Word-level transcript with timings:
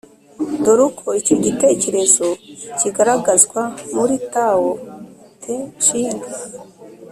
dore 0.63 0.81
uko 0.89 1.07
icyo 1.19 1.35
gitekerezo 1.45 2.27
kigaragazwa 2.79 3.61
muri 3.95 4.15
tao 4.33 4.67
te 5.43 5.55
ching: 5.83 6.19